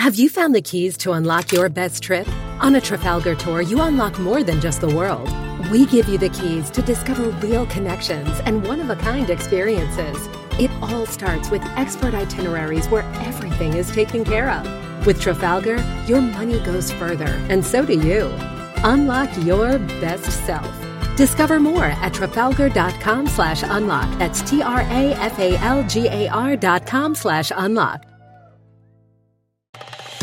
Have 0.00 0.14
you 0.14 0.30
found 0.30 0.54
the 0.54 0.62
keys 0.62 0.96
to 0.96 1.12
unlock 1.12 1.52
your 1.52 1.68
best 1.68 2.02
trip? 2.02 2.26
On 2.62 2.74
a 2.74 2.80
Trafalgar 2.80 3.34
tour, 3.34 3.60
you 3.60 3.82
unlock 3.82 4.18
more 4.18 4.42
than 4.42 4.58
just 4.58 4.80
the 4.80 4.88
world. 4.88 5.28
We 5.70 5.84
give 5.84 6.08
you 6.08 6.16
the 6.16 6.30
keys 6.30 6.70
to 6.70 6.80
discover 6.80 7.24
real 7.46 7.66
connections 7.66 8.40
and 8.46 8.66
one 8.66 8.80
of 8.80 8.88
a 8.88 8.96
kind 8.96 9.28
experiences. 9.28 10.16
It 10.58 10.70
all 10.80 11.04
starts 11.04 11.50
with 11.50 11.60
expert 11.76 12.14
itineraries 12.14 12.88
where 12.88 13.02
everything 13.16 13.74
is 13.74 13.90
taken 13.90 14.24
care 14.24 14.48
of. 14.48 15.06
With 15.06 15.20
Trafalgar, 15.20 15.76
your 16.06 16.22
money 16.22 16.60
goes 16.60 16.90
further, 16.92 17.38
and 17.50 17.62
so 17.62 17.84
do 17.84 17.92
you. 17.92 18.32
Unlock 18.82 19.28
your 19.44 19.78
best 20.00 20.46
self. 20.46 20.74
Discover 21.18 21.60
more 21.60 21.84
at 21.84 22.14
trafalgar.com 22.14 23.26
slash 23.26 23.62
unlock. 23.64 24.18
That's 24.18 24.40
T-R-A-F-A-L-G-A-R 24.50 24.96
dot 26.56 26.86
com 26.86 27.14
slash 27.14 27.52
unlock. 27.54 28.09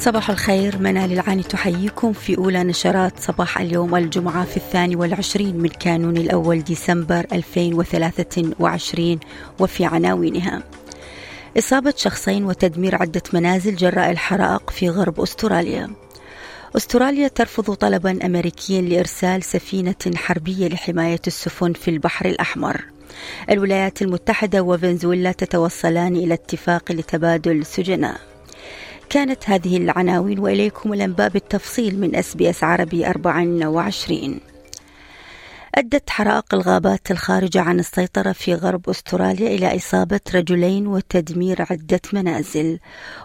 صباح 0.00 0.30
الخير. 0.30 0.78
منال 0.78 1.12
العاني 1.12 1.42
تحييكم 1.42 2.12
في 2.12 2.38
أولى 2.38 2.64
نشرات 2.64 3.20
صباح 3.20 3.58
اليوم 3.58 3.96
الجمعة 3.96 4.44
في 4.44 4.56
الثاني 4.56 4.96
والعشرين 4.96 5.56
من 5.56 5.68
كانون 5.68 6.16
الأول 6.16 6.62
ديسمبر 6.62 7.26
2023 7.32 9.20
وفي 9.58 9.84
عناوينها 9.84 10.62
إصابة 11.58 11.94
شخصين 11.96 12.44
وتدمير 12.44 12.94
عدة 13.02 13.22
منازل 13.32 13.76
جراء 13.76 14.10
الحرائق 14.10 14.70
في 14.70 14.88
غرب 14.88 15.20
أستراليا. 15.20 15.90
أستراليا 16.76 17.28
ترفض 17.28 17.74
طلبا 17.74 18.26
أمريكيا 18.26 18.80
لإرسال 18.80 19.42
سفينة 19.42 20.16
حربية 20.16 20.68
لحماية 20.68 21.20
السفن 21.26 21.72
في 21.72 21.88
البحر 21.90 22.26
الأحمر. 22.26 22.84
الولايات 23.50 24.02
المتحدة 24.02 24.60
وفنزويلا 24.60 25.32
تتوصلان 25.32 26.16
إلى 26.16 26.34
اتفاق 26.34 26.92
لتبادل 26.92 27.66
سجناء. 27.66 28.29
كانت 29.10 29.50
هذه 29.50 29.76
العناوين 29.76 30.38
وإليكم 30.38 30.92
الأنباء 30.92 31.28
بالتفصيل 31.28 32.00
من 32.00 32.16
أس 32.16 32.34
بي 32.34 32.50
أس 32.50 32.64
عربي 32.64 33.06
24 33.06 34.40
أدت 35.74 36.10
حرائق 36.10 36.54
الغابات 36.54 37.10
الخارجة 37.10 37.60
عن 37.60 37.78
السيطرة 37.80 38.32
في 38.32 38.54
غرب 38.54 38.90
أستراليا 38.90 39.48
إلى 39.48 39.76
إصابة 39.76 40.20
رجلين 40.34 40.86
وتدمير 40.86 41.66
عدة 41.70 42.00
منازل 42.12 42.78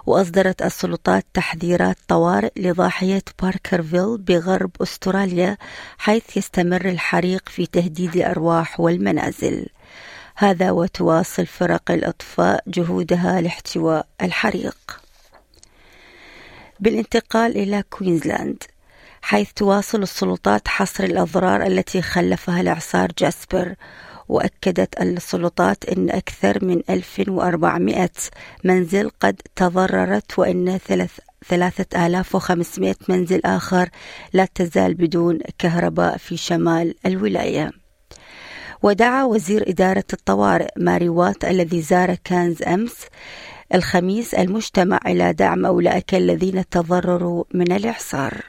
وأصدرت 0.06 0.62
السلطات 0.62 1.26
تحذيرات 1.34 1.98
طوارئ 2.08 2.52
لضاحية 2.58 3.24
باركرفيل 3.42 4.18
بغرب 4.18 4.72
أستراليا 4.82 5.58
حيث 5.98 6.38
يستمر 6.38 6.86
الحريق 6.90 7.50
في 7.50 7.66
تهديد 7.66 8.16
الأرواح 8.16 8.80
والمنازل. 8.80 9.66
هذا 10.36 10.72
وتواصل 10.72 11.46
فرق 11.46 11.92
الإطفاء 11.92 12.64
جهودها 12.68 13.42
لاحتواء 13.42 14.08
الحريق. 14.22 15.05
بالانتقال 16.80 17.58
إلى 17.58 17.84
كوينزلاند 17.90 18.64
حيث 19.22 19.54
تواصل 19.54 20.04
السلطات 20.04 20.68
حصر 20.68 21.04
الأضرار 21.04 21.66
التي 21.66 22.02
خلفها 22.02 22.62
الإعصار 22.62 23.12
جاسبر 23.18 23.76
وأكدت 24.30 25.02
السلطات 25.02 25.86
أن 25.86 26.10
أكثر 26.10 26.66
من 26.66 26.82
1400 26.90 28.10
منزل 28.64 29.12
قد 29.20 29.42
تضررت 29.56 30.40
وأن 30.40 30.80
3500 31.48 32.96
منزل 33.10 33.42
آخر 33.46 33.90
لا 34.34 34.48
تزال 34.56 34.94
بدون 34.94 35.40
كهرباء 35.58 36.18
في 36.18 36.38
شمال 36.38 36.96
الولاية. 37.06 37.72
ودعا 38.84 39.24
وزير 39.24 39.70
إدارة 39.70 40.06
الطوارئ 40.14 40.70
ماري 40.78 41.10
وات 41.10 41.46
الذي 41.46 41.82
زار 41.82 42.16
كانز 42.24 42.64
أمس 42.64 42.96
الخميس 43.74 44.34
المجتمع 44.34 45.00
إلى 45.06 45.34
دعم 45.34 45.66
أولئك 45.66 46.16
الذين 46.16 46.70
تضرروا 46.70 47.44
من 47.54 47.72
الإعصار. 47.72 48.46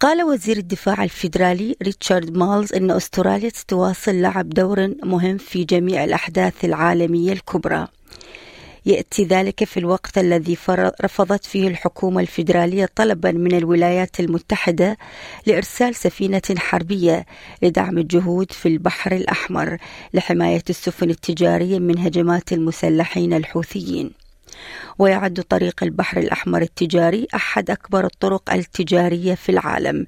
قال 0.00 0.22
وزير 0.22 0.56
الدفاع 0.56 1.04
الفيدرالي 1.04 1.76
ريتشارد 1.82 2.36
مالز 2.36 2.72
أن 2.72 2.90
أستراليا 2.90 3.48
ستواصل 3.48 4.14
لعب 4.14 4.48
دور 4.48 4.94
مهم 5.04 5.38
في 5.38 5.64
جميع 5.64 6.04
الأحداث 6.04 6.64
العالمية 6.64 7.32
الكبرى. 7.32 7.88
يأتي 8.86 9.24
ذلك 9.24 9.64
في 9.64 9.76
الوقت 9.76 10.18
الذي 10.18 10.58
رفضت 11.04 11.44
فيه 11.44 11.68
الحكومة 11.68 12.20
الفيدرالية 12.20 12.88
طلبا 12.94 13.32
من 13.32 13.54
الولايات 13.54 14.20
المتحدة 14.20 14.98
لإرسال 15.46 15.94
سفينة 15.94 16.42
حربية 16.56 17.26
لدعم 17.62 17.98
الجهود 17.98 18.52
في 18.52 18.66
البحر 18.68 19.12
الأحمر 19.12 19.78
لحماية 20.14 20.62
السفن 20.70 21.10
التجارية 21.10 21.78
من 21.78 21.98
هجمات 21.98 22.52
المسلحين 22.52 23.32
الحوثيين. 23.34 24.10
ويعد 24.98 25.44
طريق 25.48 25.82
البحر 25.82 26.18
الأحمر 26.18 26.62
التجاري 26.62 27.26
أحد 27.34 27.70
أكبر 27.70 28.04
الطرق 28.04 28.52
التجارية 28.52 29.34
في 29.34 29.48
العالم. 29.48 30.06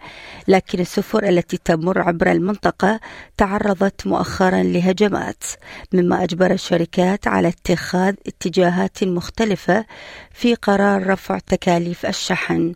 لكن 0.48 0.80
السفر 0.80 1.28
التي 1.28 1.58
تمر 1.64 2.02
عبر 2.02 2.32
المنطقة 2.32 3.00
تعرضت 3.36 4.06
مؤخرا 4.06 4.62
لهجمات 4.62 5.44
مما 5.92 6.24
أجبر 6.24 6.50
الشركات 6.50 7.28
على 7.28 7.48
اتخاذ 7.48 8.14
اتجاهات 8.26 9.04
مختلفة 9.04 9.84
في 10.30 10.54
قرار 10.54 11.06
رفع 11.06 11.38
تكاليف 11.38 12.06
الشحن. 12.06 12.74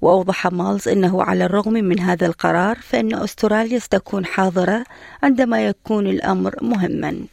وأوضح 0.00 0.46
مالز 0.46 0.88
أنه 0.88 1.22
على 1.22 1.44
الرغم 1.44 1.72
من 1.72 2.00
هذا 2.00 2.26
القرار 2.26 2.76
فإن 2.76 3.14
أستراليا 3.14 3.78
ستكون 3.78 4.26
حاضرة 4.26 4.84
عندما 5.22 5.66
يكون 5.66 6.06
الأمر 6.06 6.54
مهما. 6.62 7.26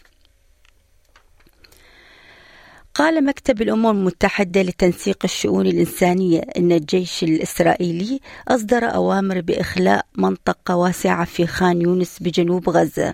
قال 2.95 3.25
مكتب 3.25 3.61
الأمم 3.61 3.89
المتحدة 3.89 4.61
لتنسيق 4.61 5.17
الشؤون 5.23 5.67
الإنسانية 5.67 6.41
أن 6.57 6.71
الجيش 6.71 7.23
الإسرائيلي 7.23 8.19
أصدر 8.47 8.83
أوامر 8.83 9.41
بإخلاء 9.41 10.05
منطقة 10.17 10.75
واسعة 10.75 11.25
في 11.25 11.47
خان 11.47 11.81
يونس 11.81 12.19
بجنوب 12.21 12.69
غزة. 12.69 13.13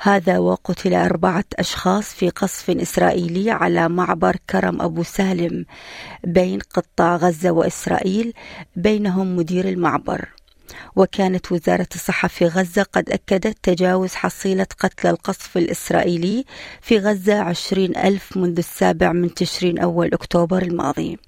هذا 0.00 0.38
وقتل 0.38 0.94
أربعة 0.94 1.44
أشخاص 1.58 2.14
في 2.14 2.28
قصف 2.28 2.70
إسرائيلي 2.70 3.50
على 3.50 3.88
معبر 3.88 4.36
كرم 4.50 4.82
أبو 4.82 5.02
سالم 5.02 5.64
بين 6.24 6.58
قطاع 6.74 7.16
غزة 7.16 7.50
وإسرائيل 7.50 8.32
بينهم 8.76 9.36
مدير 9.36 9.68
المعبر. 9.68 10.28
وكانت 10.96 11.52
وزارة 11.52 11.88
الصحة 11.94 12.28
في 12.28 12.46
غزة 12.46 12.82
قد 12.82 13.10
أكدت 13.10 13.56
تجاوز 13.62 14.14
حصيلة 14.14 14.66
قتلى 14.78 15.10
القصف 15.10 15.56
الإسرائيلي 15.56 16.44
في 16.80 16.98
غزة 16.98 17.40
عشرين 17.40 17.96
ألف 17.96 18.36
منذ 18.36 18.58
السابع 18.58 19.12
من 19.12 19.34
تشرين 19.34 19.78
أول 19.78 20.12
أكتوبر 20.12 20.62
الماضي. 20.62 21.18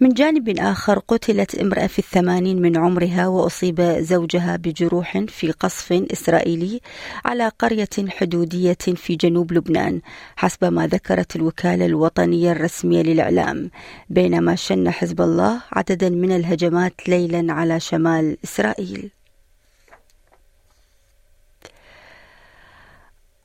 من 0.00 0.08
جانب 0.08 0.54
آخر 0.58 0.98
قتلت 0.98 1.54
امرأة 1.54 1.86
في 1.86 1.98
الثمانين 1.98 2.62
من 2.62 2.76
عمرها 2.76 3.26
وأصيب 3.26 3.80
زوجها 4.00 4.56
بجروح 4.56 5.18
في 5.28 5.50
قصف 5.52 5.92
إسرائيلي 5.92 6.80
على 7.24 7.52
قرية 7.58 7.88
حدودية 8.08 8.78
في 8.96 9.16
جنوب 9.16 9.52
لبنان 9.52 10.00
حسب 10.36 10.64
ما 10.64 10.86
ذكرت 10.86 11.36
الوكالة 11.36 11.86
الوطنية 11.86 12.52
الرسمية 12.52 13.02
للإعلام. 13.02 13.70
بينما 14.10 14.54
شن 14.54 14.90
حزب 14.90 15.20
الله 15.20 15.60
عددا 15.72 16.08
من 16.08 16.36
الهجمات 16.36 17.08
ليلا 17.08 17.52
على 17.52 17.80
شمال 17.80 18.36
إسرائيل. 18.44 19.15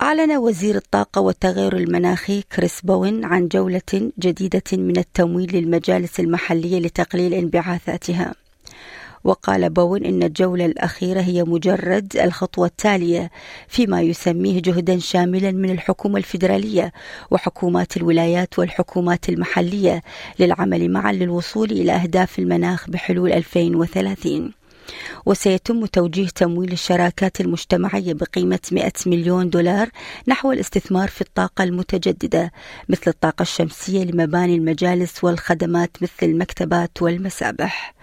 أعلن 0.01 0.38
وزير 0.38 0.75
الطاقة 0.75 1.21
والتغير 1.21 1.77
المناخي 1.77 2.42
كريس 2.42 2.81
بوين 2.81 3.25
عن 3.25 3.48
جولة 3.48 4.12
جديدة 4.19 4.63
من 4.74 4.98
التمويل 4.98 5.56
للمجالس 5.56 6.19
المحلية 6.19 6.80
لتقليل 6.80 7.33
انبعاثاتها. 7.33 8.33
وقال 9.24 9.69
بوين 9.69 10.06
إن 10.06 10.24
الجولة 10.24 10.65
الأخيرة 10.65 11.21
هي 11.21 11.44
مجرد 11.44 12.18
الخطوة 12.18 12.65
التالية 12.68 13.31
فيما 13.68 14.01
يسميه 14.01 14.62
جهدا 14.62 15.00
شاملا 15.00 15.51
من 15.51 15.69
الحكومة 15.69 16.18
الفيدرالية 16.18 16.92
وحكومات 17.31 17.98
الولايات 17.98 18.59
والحكومات 18.59 19.30
المحلية 19.30 20.01
للعمل 20.39 20.92
معا 20.92 21.12
للوصول 21.12 21.71
إلى 21.71 21.92
أهداف 21.92 22.39
المناخ 22.39 22.89
بحلول 22.89 23.31
2030. 23.33 24.61
وسيتم 25.26 25.86
توجيه 25.86 26.28
تمويل 26.28 26.72
الشراكات 26.72 27.42
المجتمعية 27.42 28.14
بقيمة 28.14 28.60
100 28.72 28.92
مليون 29.06 29.50
دولار 29.50 29.90
نحو 30.28 30.52
الاستثمار 30.52 31.08
في 31.08 31.22
الطاقة 31.22 31.64
المتجددة 31.64 32.52
مثل 32.90 33.04
الطاقة 33.08 33.42
الشمسية 33.42 34.04
لمباني 34.04 34.56
المجالس 34.56 35.24
والخدمات 35.24 35.92
مثل 36.02 36.12
المكتبات 36.24 37.02
والمسابح 37.02 37.94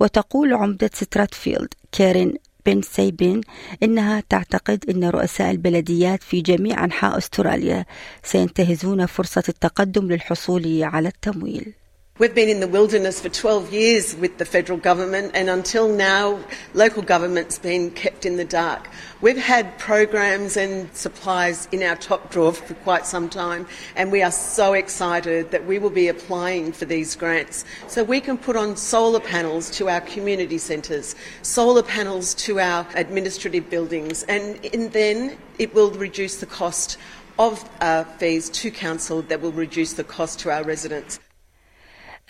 وتقول 0.00 0.54
عمدة 0.54 0.90
ستراتفيلد 0.94 1.68
كارين 1.92 2.34
بن 2.66 2.82
سيبين 2.82 3.40
إنها 3.82 4.22
تعتقد 4.28 4.84
أن 4.90 5.04
رؤساء 5.04 5.50
البلديات 5.50 6.22
في 6.22 6.40
جميع 6.40 6.84
أنحاء 6.84 7.18
أستراليا 7.18 7.84
سينتهزون 8.22 9.06
فرصة 9.06 9.42
التقدم 9.48 10.06
للحصول 10.06 10.82
على 10.82 11.08
التمويل. 11.08 11.72
We've 12.18 12.34
been 12.34 12.48
in 12.48 12.60
the 12.60 12.66
wilderness 12.66 13.20
for 13.20 13.28
12 13.28 13.74
years 13.74 14.16
with 14.16 14.38
the 14.38 14.46
federal 14.46 14.78
government, 14.78 15.32
and 15.34 15.50
until 15.50 15.86
now, 15.86 16.42
local 16.72 17.02
government's 17.02 17.58
been 17.58 17.90
kept 17.90 18.24
in 18.24 18.38
the 18.38 18.44
dark. 18.46 18.88
We've 19.20 19.36
had 19.36 19.78
programs 19.78 20.56
and 20.56 20.90
supplies 20.96 21.68
in 21.72 21.82
our 21.82 21.94
top 21.94 22.30
drawer 22.30 22.54
for 22.54 22.72
quite 22.72 23.04
some 23.04 23.28
time, 23.28 23.66
and 23.96 24.10
we 24.10 24.22
are 24.22 24.30
so 24.30 24.72
excited 24.72 25.50
that 25.50 25.66
we 25.66 25.78
will 25.78 25.90
be 25.90 26.08
applying 26.08 26.72
for 26.72 26.86
these 26.86 27.14
grants 27.14 27.66
so 27.86 28.02
we 28.02 28.22
can 28.22 28.38
put 28.38 28.56
on 28.56 28.78
solar 28.78 29.20
panels 29.20 29.68
to 29.72 29.90
our 29.90 30.00
community 30.00 30.56
centres, 30.56 31.14
solar 31.42 31.82
panels 31.82 32.32
to 32.36 32.58
our 32.58 32.86
administrative 32.94 33.68
buildings, 33.68 34.22
and, 34.22 34.64
and 34.72 34.90
then 34.92 35.36
it 35.58 35.74
will 35.74 35.90
reduce 35.90 36.36
the 36.36 36.46
cost 36.46 36.96
of 37.38 37.68
uh, 37.82 38.04
fees 38.04 38.48
to 38.48 38.70
council 38.70 39.20
that 39.20 39.42
will 39.42 39.52
reduce 39.52 39.92
the 39.92 40.04
cost 40.04 40.38
to 40.38 40.50
our 40.50 40.64
residents. 40.64 41.20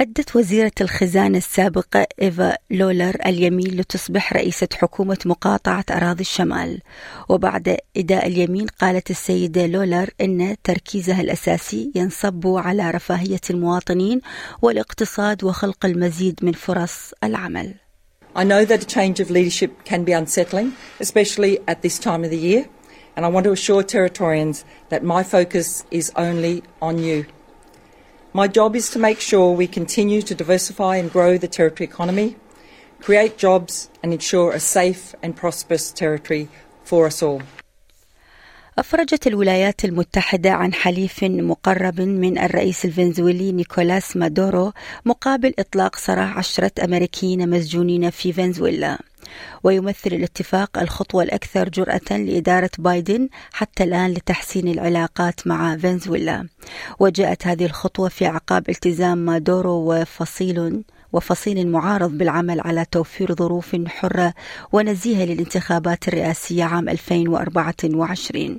أدت 0.01 0.37
وزيرة 0.37 0.73
الخزانة 0.81 1.39
السابقة 1.39 2.07
إيفا 2.23 2.57
لولر 2.71 3.17
اليمين 3.27 3.67
لتصبح 3.67 4.33
رئيسة 4.33 4.69
حكومة 4.75 5.19
مقاطعة 5.25 5.85
أراضي 5.91 6.21
الشمال 6.21 6.81
وبعد 7.29 7.77
إداء 7.97 8.27
اليمين 8.27 8.67
قالت 8.67 9.11
السيدة 9.11 9.67
لولر 9.67 10.11
أن 10.21 10.57
تركيزها 10.65 11.21
الأساسي 11.21 11.93
ينصب 11.95 12.47
على 12.47 12.91
رفاهية 12.91 13.41
المواطنين 13.51 14.21
والاقتصاد 14.63 15.45
وخلق 15.45 15.87
المزيد 15.87 16.41
من 16.43 16.53
فرص 16.53 17.13
العمل 17.25 17.75
I 18.35 18.45
know 18.45 18.67
that 18.67 18.83
a 18.83 18.87
change 18.87 19.19
of 19.19 19.31
leadership 19.31 19.71
can 19.87 20.05
be 20.05 20.13
unsettling, 20.13 20.75
especially 21.01 21.59
at 21.67 21.81
this 21.81 21.99
time 21.99 22.23
of 22.23 22.29
the 22.29 22.37
year, 22.37 22.67
and 23.17 23.25
I 23.25 23.29
want 23.29 23.45
to 23.45 23.53
assure 23.53 23.83
Territorians 23.83 24.63
that 24.91 25.03
my 25.03 25.23
focus 25.23 25.85
is 25.91 26.13
only 26.17 26.63
on 26.83 26.99
you. 26.99 27.25
My 28.43 28.49
job 28.49 28.77
is 28.77 28.91
to 28.91 28.99
make 28.99 29.21
sure 29.31 29.47
we 29.63 29.67
continue 29.67 30.21
to 30.21 30.35
diversify 30.35 30.97
and 30.97 31.11
grow 31.11 31.39
the 31.39 31.49
Territory 31.49 31.87
economy, 31.93 32.37
create 33.01 33.39
jobs, 33.39 33.89
and 34.03 34.13
ensure 34.13 34.53
a 34.53 34.61
safe 34.61 35.15
and 35.23 35.35
prosperous 35.35 35.91
Territory 35.91 36.49
for 36.85 37.07
us 37.07 37.23
all. 37.23 37.43
أفرجت 38.79 39.27
الولايات 39.27 39.85
المتحدة 39.85 40.51
عن 40.51 40.75
حليف 40.75 41.25
مقرب 41.25 42.01
من 42.01 42.39
الرئيس 42.39 42.85
الفنزويلي 42.85 43.53
نيكولاس 43.53 44.17
مادورو 44.17 44.73
مقابل 45.05 45.55
إطلاق 45.59 45.97
سراح 45.97 46.39
عشرة 46.39 46.73
أمريكيين 46.85 47.51
مسجونين 47.51 48.11
في 48.11 48.33
فنزويلا 48.33 48.99
ويمثل 49.63 50.11
الاتفاق 50.13 50.79
الخطوة 50.79 51.23
الأكثر 51.23 51.69
جرأة 51.69 52.11
لإدارة 52.11 52.71
بايدن 52.79 53.29
حتى 53.53 53.85
الآن 53.85 54.11
لتحسين 54.11 54.69
العلاقات 54.69 55.47
مع 55.47 55.77
فنزويلا. 55.77 56.49
وجاءت 56.99 57.47
هذه 57.47 57.65
الخطوة 57.67 58.09
في 58.09 58.27
أعقاب 58.27 58.69
التزام 58.69 59.19
مادورو 59.19 59.93
وفصيل 59.93 60.83
وفصيل 61.13 61.69
معارض 61.69 62.11
بالعمل 62.11 62.61
على 62.61 62.85
توفير 62.85 63.35
ظروف 63.35 63.77
حرة 63.87 64.35
ونزيهة 64.73 65.25
للانتخابات 65.25 66.09
الرئاسية 66.09 66.65
عام 66.65 66.89
2024 66.89 68.59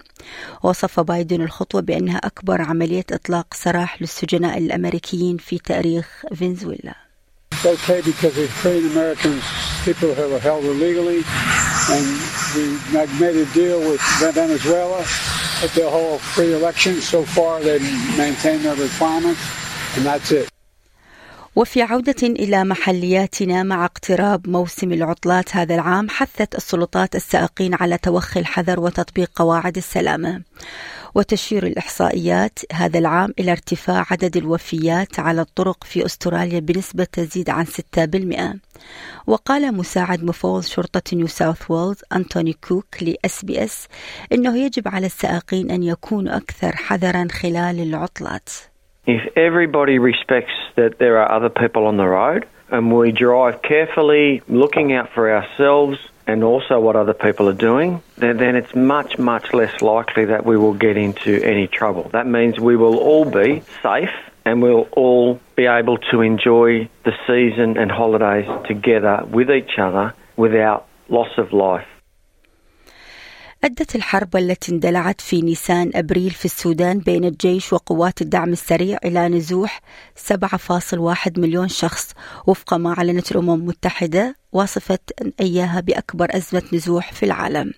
وصف 0.63 0.99
بايدن 0.99 1.41
الخطوة 1.41 1.81
بأنها 1.81 2.17
أكبر 2.17 2.61
عملية 2.61 3.05
إطلاق 3.11 3.53
سراح 3.53 4.01
للسجناء 4.01 4.57
الأمريكيين 4.57 5.37
في 5.37 5.57
تاريخ 5.57 6.23
فنزويلا. 6.35 7.06
It's 7.57 7.65
okay 7.65 8.01
because 8.01 8.37
it's 8.37 8.53
Korean 8.61 8.85
American 8.91 9.41
people 9.83 10.13
who 10.13 10.35
are 10.35 10.39
held 10.39 10.63
illegally, 10.63 11.23
and 11.89 12.05
we 12.55 13.19
made 13.19 13.35
a 13.35 13.51
deal 13.51 13.79
with 13.79 13.99
Venezuela 14.19 14.99
that 15.61 15.71
they'll 15.73 15.89
hold 15.89 16.21
free 16.21 16.53
elections. 16.53 17.07
So 17.07 17.23
far, 17.23 17.59
they 17.59 17.79
maintain 18.15 18.61
their 18.61 18.75
requirements, 18.75 19.41
and 19.95 20.05
that's 20.05 20.31
it. 20.31 20.51
وفي 21.57 21.81
عودة 21.81 22.15
إلى 22.23 22.63
محلياتنا 22.63 23.63
مع 23.63 23.85
اقتراب 23.85 24.49
موسم 24.49 24.93
العطلات 24.93 25.55
هذا 25.55 25.75
العام 25.75 26.09
حثت 26.09 26.55
السلطات 26.55 27.15
السائقين 27.15 27.73
على 27.73 27.97
توخي 27.97 28.39
الحذر 28.39 28.79
وتطبيق 28.79 29.31
قواعد 29.35 29.77
السلامة 29.77 30.41
وتشير 31.15 31.67
الإحصائيات 31.67 32.59
هذا 32.73 32.99
العام 32.99 33.33
إلى 33.39 33.51
ارتفاع 33.51 34.05
عدد 34.11 34.37
الوفيات 34.37 35.19
على 35.19 35.41
الطرق 35.41 35.83
في 35.83 36.05
أستراليا 36.05 36.59
بنسبة 36.59 37.03
تزيد 37.03 37.49
عن 37.49 37.65
6% 37.65 38.57
وقال 39.27 39.75
مساعد 39.75 40.23
مفوض 40.23 40.63
شرطة 40.63 41.01
نيو 41.13 41.27
ساوث 41.27 41.71
ويلز 41.71 41.97
أنتوني 42.15 42.53
كوك 42.53 42.85
لأس 43.01 43.45
بي 43.45 43.63
إس 43.63 43.87
إنه 44.31 44.57
يجب 44.57 44.87
على 44.87 45.05
السائقين 45.05 45.71
أن 45.71 45.83
يكونوا 45.83 46.37
أكثر 46.37 46.75
حذرا 46.75 47.27
خلال 47.31 47.79
العطلات. 47.79 48.49
If 49.07 49.37
everybody 49.37 49.99
respects 49.99 50.51
that 50.75 50.99
there 50.99 51.19
are 51.19 51.31
other 51.31 51.47
people 51.47 51.87
on 51.87 51.95
the 51.95 52.05
road 52.05 52.45
and 52.69 52.93
we 52.93 53.13
drive 53.13 53.61
carefully, 53.61 54.41
looking 54.49 54.91
out 54.91 55.13
for 55.13 55.33
ourselves 55.33 55.97
and 56.27 56.43
also 56.43 56.81
what 56.81 56.97
other 56.97 57.13
people 57.13 57.47
are 57.47 57.53
doing, 57.53 58.03
then, 58.17 58.35
then 58.35 58.57
it's 58.57 58.75
much, 58.75 59.17
much 59.17 59.53
less 59.53 59.81
likely 59.81 60.25
that 60.25 60.45
we 60.45 60.57
will 60.57 60.73
get 60.73 60.97
into 60.97 61.41
any 61.41 61.67
trouble. 61.67 62.09
That 62.09 62.27
means 62.27 62.59
we 62.59 62.75
will 62.75 62.97
all 62.97 63.23
be 63.23 63.63
safe 63.81 64.11
and 64.43 64.61
we'll 64.61 64.89
all 64.91 65.39
be 65.55 65.67
able 65.67 65.99
to 66.11 66.19
enjoy 66.19 66.89
the 67.05 67.13
season 67.25 67.77
and 67.77 67.89
holidays 67.89 68.49
together 68.67 69.23
with 69.25 69.49
each 69.49 69.79
other 69.79 70.13
without 70.35 70.85
loss 71.07 71.37
of 71.37 71.53
life. 71.53 71.87
أدت 73.63 73.95
الحرب 73.95 74.35
التي 74.35 74.71
اندلعت 74.71 75.21
في 75.21 75.41
نيسان 75.41 75.91
أبريل 75.95 76.31
في 76.31 76.45
السودان 76.45 76.99
بين 76.99 77.25
الجيش 77.25 77.73
وقوات 77.73 78.21
الدعم 78.21 78.49
السريع 78.53 78.97
إلى 79.05 79.27
نزوح 79.27 79.81
7.1 80.33 81.37
مليون 81.37 81.67
شخص 81.67 82.11
وفق 82.47 82.73
ما 82.73 82.93
أعلنت 82.97 83.31
الأمم 83.31 83.53
المتحدة 83.53 84.35
وصفت 84.51 85.01
إياها 85.39 85.79
بأكبر 85.79 86.27
أزمة 86.31 86.63
نزوح 86.73 87.13
في 87.13 87.23
العالم. 87.23 87.73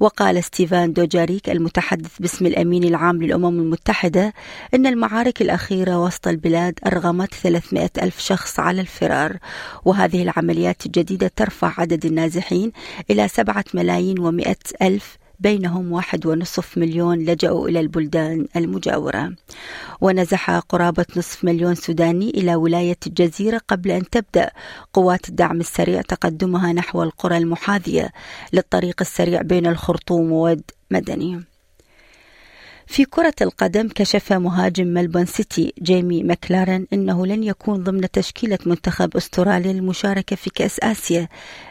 وقال 0.00 0.44
ستيفان 0.44 0.92
دوجاريك 0.92 1.50
المتحدث 1.50 2.10
باسم 2.20 2.46
الأمين 2.46 2.84
العام 2.84 3.22
للأمم 3.22 3.60
المتحدة 3.60 4.32
أن 4.74 4.86
المعارك 4.86 5.42
الأخيرة 5.42 6.02
وسط 6.04 6.28
البلاد 6.28 6.78
أرغمت 6.86 7.34
300 7.34 7.90
ألف 8.02 8.18
شخص 8.20 8.60
على 8.60 8.80
الفرار 8.80 9.36
وهذه 9.84 10.22
العمليات 10.22 10.86
الجديدة 10.86 11.30
ترفع 11.36 11.72
عدد 11.80 12.06
النازحين 12.06 12.72
إلى 13.10 13.28
سبعة 13.28 13.64
ملايين 13.74 14.18
ومئة 14.18 14.56
ألف 14.82 15.23
بينهم 15.40 15.92
واحد 15.92 16.26
ونصف 16.26 16.78
مليون 16.78 17.18
لجأوا 17.18 17.68
إلى 17.68 17.80
البلدان 17.80 18.46
المجاورة. 18.56 19.32
ونزح 20.00 20.50
قرابة 20.50 21.06
نصف 21.16 21.44
مليون 21.44 21.74
سوداني 21.74 22.30
إلى 22.30 22.54
ولاية 22.54 22.98
الجزيرة 23.06 23.60
قبل 23.68 23.90
أن 23.90 24.10
تبدأ 24.10 24.50
قوات 24.92 25.28
الدعم 25.28 25.60
السريع 25.60 26.02
تقدمها 26.02 26.72
نحو 26.72 27.02
القرى 27.02 27.36
المحاذية 27.36 28.12
للطريق 28.52 28.96
السريع 29.00 29.42
بين 29.42 29.66
الخرطوم 29.66 30.32
وود 30.32 30.62
مدني. 30.90 31.53
في 32.86 33.04
كرة 33.04 33.34
القدم 33.40 33.88
كشف 33.88 34.32
مهاجم 34.32 34.86
ملبورن 34.86 35.26
سيتي 35.26 35.72
جيمي 35.82 36.22
ماكلارن 36.22 36.86
أنه 36.92 37.26
لن 37.26 37.44
يكون 37.44 37.84
ضمن 37.84 38.10
تشكيلة 38.10 38.58
منتخب 38.66 39.16
أستراليا 39.16 39.72
للمشاركة 39.72 40.36
في 40.36 40.50
كأس 40.50 40.80
آسيا 40.80 41.28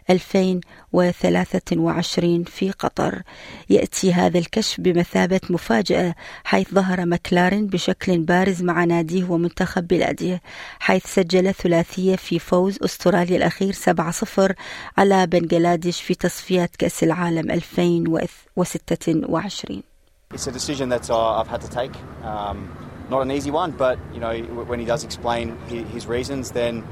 2023 0.10 2.44
في 2.44 2.72
قطر. 2.72 3.22
يأتي 3.70 4.14
هذا 4.14 4.40
الكشف 4.40 4.82
بمثابة 4.82 5.42
مفاجأة 5.50 6.16
حيث 6.44 6.74
ظهر 6.74 7.06
ماكلارن 7.06 7.68
بشكل 7.68 8.18
بارز 8.18 8.64
مع 8.64 8.84
ناديه 8.84 9.24
ومنتخب 9.24 9.88
بلاده 9.88 10.42
حيث 10.80 11.06
سجل 11.06 11.54
ثلاثية 11.54 12.16
في 12.16 12.40
فوز 12.40 12.78
أستراليا 12.82 13.38
الأخير 13.38 13.74
7-0 13.74 13.78
على 14.98 15.28
بنغلاديش 15.28 16.02
في 16.02 16.16
تصفيات 16.16 16.76
كأس 16.76 17.04
العالم 17.04 17.52
2026 17.52 19.84
It's 20.34 20.48
a 20.48 20.52
decision 20.52 20.90
that 20.90 21.10
uh, 21.10 21.40
I've 21.40 21.48
had 21.48 21.62
to 21.62 21.70
take. 21.70 21.96
Um, 22.24 22.76
not 23.10 23.22
an 23.22 23.32
easy 23.32 23.52
one, 23.52 23.72
but 23.72 24.00
you 24.14 24.20
know 24.20 24.36
when 24.66 24.80
he 24.80 24.86
does 24.86 25.04
explain 25.04 25.58
his, 25.68 26.08
reasons, 26.08 26.52
then 26.52 26.86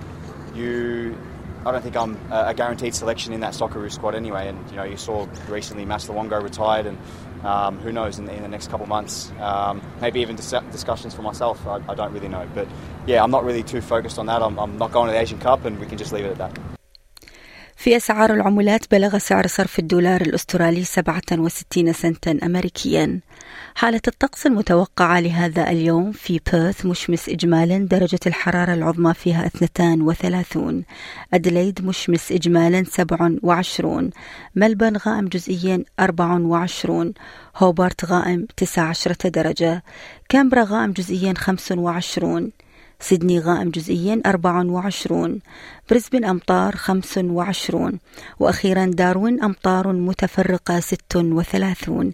you. 0.54 1.18
I 1.64 1.72
don't 1.72 1.84
think 1.84 1.96
I'm 1.96 2.18
a 2.32 2.56
guaranteed 2.56 2.96
selection 2.96 3.34
in 3.34 3.42
that 3.42 3.54
Socceroo 3.54 3.92
squad 3.92 4.16
anyway. 4.16 4.48
And 4.48 4.70
you 4.72 4.76
know 4.76 4.84
you 4.84 4.98
saw 4.98 5.28
recently 5.48 5.86
Mas 5.86 6.08
Luongo 6.08 6.42
retired, 6.42 6.86
and 6.86 6.98
um, 7.44 7.80
who 7.80 7.92
knows 7.92 8.20
in 8.20 8.26
the, 8.26 8.34
in 8.34 8.42
the, 8.42 8.48
next 8.48 8.70
couple 8.70 8.84
of 8.84 8.90
months, 8.90 9.32
um, 9.40 9.82
maybe 10.00 10.22
even 10.22 10.36
dis- 10.36 10.54
discussions 10.72 11.14
for 11.14 11.22
myself. 11.22 11.66
I, 11.66 11.82
I, 11.88 11.96
don't 11.96 12.14
really 12.14 12.28
know, 12.28 12.48
but 12.54 12.68
yeah, 13.08 13.24
I'm 13.24 13.32
not 13.32 13.44
really 13.44 13.64
too 13.64 13.82
focused 13.82 14.20
on 14.20 14.28
that. 14.28 14.42
I'm, 14.42 14.60
I'm 14.60 14.78
not 14.78 14.92
going 14.92 15.08
to 15.08 15.14
the 15.14 15.20
Asian 15.20 15.40
Cup, 15.40 15.66
and 15.66 15.80
we 15.80 15.88
can 15.88 15.98
just 15.98 16.14
leave 16.14 16.26
it 16.26 16.32
at 16.32 16.38
that. 16.38 16.71
في 17.82 17.98
أسعار 17.98 18.34
العملات 18.34 18.92
بلغ 18.92 19.18
سعر 19.18 19.48
صرف 19.48 19.80
الدولار 19.80 20.22
الأسترالي 20.22 20.84
67 20.84 21.94
سنتا 21.94 22.40
أمريكيا. 22.44 23.20
حالة 23.76 24.02
الطقس 24.08 24.46
المتوقعة 24.46 25.20
لهذا 25.20 25.72
اليوم 25.72 26.12
في 26.12 26.40
بيرث 26.54 26.86
مشمس 26.86 27.30
إجمالا 27.30 27.78
درجة 27.78 28.20
الحرارة 28.28 28.74
العظمى 28.74 29.14
فيها 29.14 29.46
32 29.46 30.84
أدليد 31.34 31.86
مشمس 31.86 32.32
إجمالا 32.32 32.84
27 32.84 34.10
ملبن 34.56 34.98
غائم 34.98 35.28
جزئيا 35.28 35.84
24 36.00 37.14
هوبارت 37.58 38.06
غائم 38.06 38.48
19 38.58 39.16
درجة. 39.26 39.84
كامبرا 40.30 40.64
غائم 40.64 40.92
جزئيا 40.92 41.34
25 41.38 42.52
سيدني 43.02 43.40
غائم 43.40 43.70
جزئيا 43.70 44.22
24 44.26 45.40
بريسبن 45.90 46.26
أمطار 46.26 46.76
25 46.76 48.00
وأخيرا 48.40 48.86
داروين 48.86 49.44
أمطار 49.44 49.94
متفرقة 49.94 50.80
36 50.80 52.14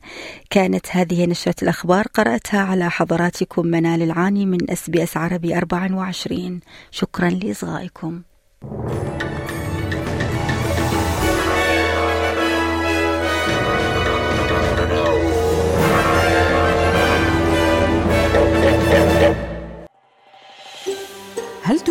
كانت 0.50 0.86
هذه 0.92 1.26
نشرة 1.26 1.56
الأخبار 1.62 2.08
قرأتها 2.08 2.60
على 2.60 2.90
حضراتكم 2.90 3.68
منال 3.68 4.02
العاني 4.02 4.46
من 4.46 4.72
أس 4.72 4.90
بي 4.90 5.04
أس 5.04 5.18
عربي 5.18 5.58
24 5.58 6.60
شكرا 6.92 7.30
لإصغائكم. 7.30 8.22
هل 8.64 9.17